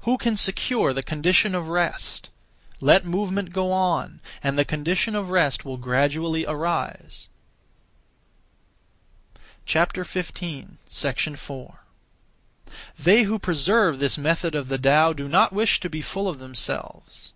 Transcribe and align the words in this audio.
Who 0.00 0.18
can 0.18 0.34
secure 0.34 0.92
the 0.92 1.00
condition 1.00 1.54
of 1.54 1.68
rest? 1.68 2.30
Let 2.80 3.04
movement 3.04 3.52
go 3.52 3.70
on, 3.70 4.18
and 4.42 4.58
the 4.58 4.64
condition 4.64 5.14
of 5.14 5.30
rest 5.30 5.64
will 5.64 5.76
gradually 5.76 6.44
arise. 6.44 7.28
4. 9.68 9.86
They 12.98 13.22
who 13.22 13.38
preserve 13.38 13.98
this 14.00 14.18
method 14.18 14.56
of 14.56 14.66
the 14.68 14.78
Tao 14.78 15.12
do 15.12 15.28
not 15.28 15.52
wish 15.52 15.78
to 15.78 15.88
be 15.88 16.02
full 16.02 16.28
(of 16.28 16.40
themselves). 16.40 17.32